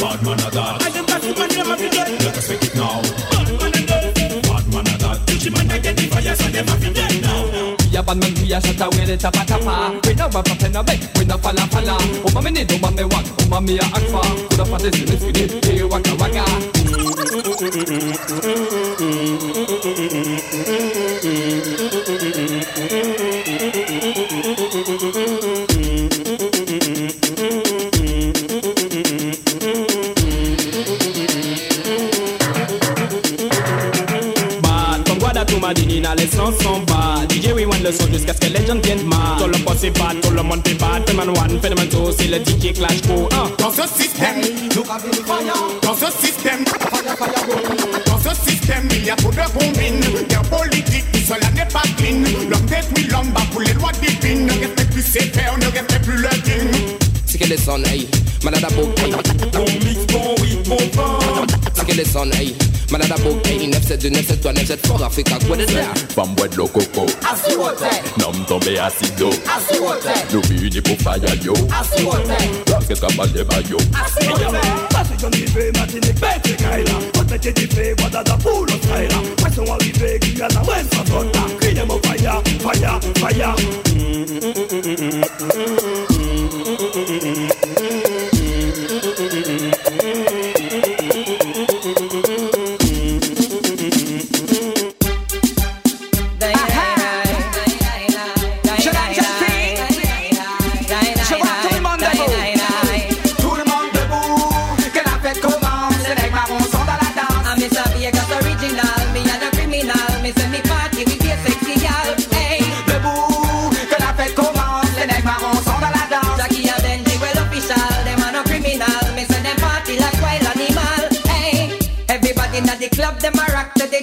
Bad 0.00 0.22
man 0.22 0.38
a 0.38 0.50
that. 0.50 0.78
I 0.80 0.98
am 0.98 1.06
bad 1.06 1.22
man, 1.38 1.48
them 1.48 1.70
a 1.70 1.76
fi 1.76 1.88
dead. 1.88 2.22
Let 2.22 2.36
us 2.36 2.48
make 2.48 2.62
it 2.62 2.74
now. 2.76 3.02
Bad 3.30 3.48
man 3.58 3.72
it 3.74 3.86
does. 3.88 4.48
Bad 4.48 4.66
man 4.72 4.86
a 4.86 4.98
that. 4.98 5.18
Gucci 5.26 5.50
man 5.50 5.70
identify 5.70 6.20
us 6.30 6.40
and 6.44 6.54
them 6.54 6.68
a 6.68 6.70
fi 6.76 6.92
dead 6.92 7.22
now. 7.22 7.40
We 7.90 7.96
a 7.96 8.02
bad 8.02 8.16
man, 8.18 8.34
we 8.34 8.52
a 8.52 8.60
shut 8.60 8.80
away 8.80 9.04
the 9.04 9.16
tapa 9.16 9.44
tapa 9.44 10.00
We 10.06 10.14
no 10.14 10.28
rap 10.28 10.48
up 10.48 10.62
in 10.62 10.76
a 10.76 10.82
bed, 10.84 11.00
we 11.18 11.24
no 11.24 11.36
falla 11.38 11.66
falla 11.66 11.98
Oh 11.98 12.30
mami 12.30 12.52
need, 12.52 12.70
oh 12.70 12.78
mami 12.78 13.02
wak, 13.10 13.26
oh 13.26 13.46
mami 13.50 13.78
a 13.78 13.82
akfa 13.82 14.22
Kuda 14.48 14.64
pa 14.70 14.78
desi 14.78 15.04
let's 15.10 15.24
get 15.24 15.50
it, 15.50 15.64
hey 15.64 15.82
waka 15.82 16.14
waka 16.14 16.44
Bad, 19.90 20.29
son 38.66 38.66
jusqu'à 38.66 38.66
ce 38.66 38.66
que 38.66 38.66
les 38.66 38.66
gens 38.66 38.80
viennent 38.82 39.06
mad. 39.06 39.38
Tout 39.38 39.46
le 39.46 39.58
posse 39.64 39.84
est 39.84 39.98
bad, 39.98 40.20
tout 40.20 40.30
le 40.30 40.42
monde 40.42 40.66
est 40.66 40.74
bad. 40.74 41.08
Phénomène 41.08 41.38
one, 41.38 41.60
phénomène 41.60 41.88
two, 41.88 42.10
c'est 42.16 42.28
le 42.28 42.38
DJ 42.38 42.72
clash 42.74 43.02
go. 43.02 43.28
Uh. 43.30 43.50
Dans 43.58 43.70
ce 43.70 43.82
système, 43.82 44.40
dans 45.82 45.94
ce 45.94 46.06
système, 46.26 46.64
dans 48.06 48.18
ce 48.18 48.50
système, 48.50 48.88
il 48.92 49.04
y 49.04 49.10
a 49.10 49.16
trop 49.16 49.30
de 49.30 49.58
combines. 49.58 50.00
Guerre 50.28 50.42
politique, 50.42 51.04
tout 51.12 51.20
cela 51.26 51.50
n'est 51.54 51.70
pas 51.72 51.82
clean. 51.96 52.22
L'homme 52.48 52.66
détruit 52.66 53.08
l'homme, 53.10 53.30
bat 53.32 53.42
pour 53.50 53.60
les 53.60 53.72
lois 53.74 53.92
divines. 54.00 54.46
Ne 54.46 54.52
respecte 54.52 54.92
plus 54.92 55.02
ses 55.02 55.26
pères, 55.26 55.56
ne 55.58 55.66
respecte 55.66 56.04
plus 56.04 56.16
le 56.16 56.28
king. 56.28 56.96
C'est 57.26 57.38
que 57.38 57.46
les 57.46 57.56
sons, 57.56 57.82
hey, 57.84 58.08
malade 58.44 58.64
à 58.64 58.74
beau, 58.74 58.90
hey. 59.04 59.12
Bon 59.52 59.64
mix, 59.84 60.06
bon 60.12 60.34
rythme, 60.42 60.68
bon 60.68 60.78
vent. 60.94 61.29
C'est 61.90 61.96
que 61.96 62.02
les 62.02 62.04
sons, 62.04 62.30
hey, 62.32 62.54
malade 62.90 63.12
à 63.12 63.20
beau, 63.20 63.36
hey. 63.46 63.66
972, 63.66 64.12
973, 64.12 64.54
974, 64.54 65.02
Africa, 65.02 65.38
quoi 65.46 65.56
de 65.56 65.66
ça? 65.66 65.82
Femme 66.14 66.34
bois 66.36 66.46
de 66.48 66.56
l'eau 66.56 66.68
coco. 66.68 67.06
Asiwote. 67.28 67.82
Nom 68.18 68.32
tombé 68.46 68.78
acido. 68.78 69.30
Asiwote. 69.46 70.08
Nous 70.32 70.42
unis 70.62 70.80
pour 70.80 70.96
faire 70.98 71.16
yo. 71.42 71.54
Asiwote. 71.80 72.30
Lorsque 72.68 73.00
cabal 73.00 73.32
de 73.32 73.42
bayo. 73.42 73.76
Basi 74.92 75.14
John 75.18 75.30
Dive, 75.30 75.70
Martinique, 75.74 76.20
Bete 76.20 76.56
Kaila 76.56 76.92
Hot 77.16 77.30
Mete 77.30 77.52
Dive, 77.52 77.94
Wadada, 78.02 78.36
Pulo 78.38 78.78
Kaila 78.88 79.20
Western 79.42 79.66
Warive, 79.68 80.18
Guyana, 80.18 80.62
West 80.66 80.94
Africa 80.94 81.42
Clean 81.60 81.74
them 81.74 81.90
up, 81.90 82.04
fire, 82.06 82.42
fire, 82.60 83.00
fire 83.20 83.54
Tout 85.38 86.09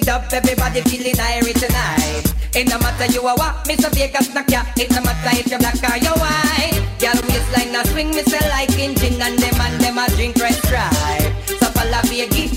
dub. 0.08 0.24
Everybody 0.32 0.80
feeling 0.88 1.20
irie 1.20 1.52
tonight. 1.52 2.24
It 2.56 2.66
no 2.72 2.78
matter 2.80 3.12
you 3.12 3.20
a 3.20 3.32
what, 3.36 3.68
Mr. 3.68 3.92
Vegas 3.92 4.32
knock 4.32 4.48
ya. 4.48 4.64
It 4.80 4.88
no 4.90 5.04
matter 5.04 5.36
if 5.36 5.50
you 5.52 5.58
black 5.60 5.76
or 5.84 5.98
you 6.00 6.14
white. 6.16 6.80
Girl 6.98 7.20
waistline 7.28 7.76
a 7.76 7.84
swing, 7.92 8.12
say 8.24 8.44
like 8.48 8.72
engine 8.80 9.20
and 9.20 9.38
them 9.38 9.60
and 9.60 9.76
them 9.82 9.98
a 9.98 10.08
drink 10.16 10.36
red 10.40 10.56
stripe. 10.64 11.32
So 11.60 11.68
follow 11.76 12.00
Biggie, 12.08 12.48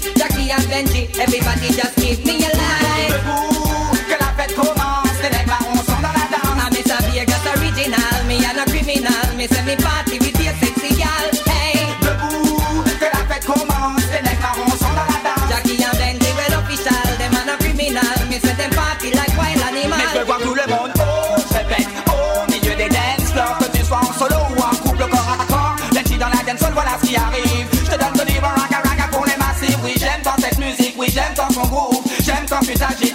mensagem. 32.82 33.11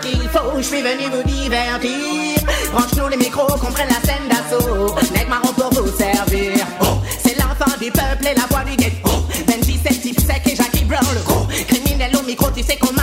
Qu'il 0.00 0.28
faut. 0.28 0.56
Je 0.58 0.62
suis 0.62 0.82
venu 0.82 1.04
vous 1.12 1.22
divertir. 1.22 2.36
Branche-nous 2.72 3.08
les 3.08 3.16
micros, 3.16 3.46
qu'on 3.46 3.72
prenne 3.72 3.88
la 3.88 4.00
scène 4.06 4.28
d'assaut. 4.28 4.94
Nègre 5.12 5.28
marron 5.28 5.52
pour 5.52 5.70
vous 5.70 5.96
servir. 5.96 6.66
Oh, 6.82 6.98
c'est 7.22 7.36
l'enfant 7.38 7.76
du 7.80 7.90
peuple 7.90 8.26
et 8.30 8.34
la 8.34 8.46
voix 8.50 8.64
du 8.64 8.76
ghetto. 8.76 8.96
Oh, 9.06 9.24
Benji, 9.46 9.78
c'est 9.84 10.00
type 10.00 10.20
sec 10.20 10.42
et 10.46 10.56
Jackie 10.56 10.84
Brown, 10.84 11.06
le 11.14 11.22
gros. 11.22 11.46
Criminel 11.68 12.16
au 12.16 12.22
micro, 12.22 12.50
tu 12.50 12.62
sais 12.62 12.76
qu'on 12.76 12.95